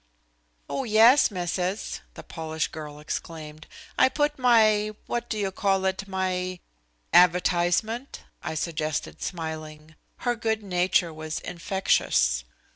"Oh, 0.67 0.83
yes, 0.83 1.29
Misses," 1.29 2.01
the 2.15 2.23
Polish 2.23 2.69
girl 2.69 2.97
exclaimed. 2.99 3.67
"I 3.99 4.09
put 4.09 4.39
my 4.39 4.95
what 5.05 5.29
do 5.29 5.37
you 5.37 5.51
call 5.51 5.85
it? 5.85 6.07
My" 6.07 6.59
"Advertisement," 7.13 8.21
I 8.41 8.55
suggested, 8.55 9.21
smiling. 9.21 9.93
Her 10.25 10.35
good 10.35 10.63
nature 10.63 11.13
was 11.13 11.39
infectious. 11.41 12.43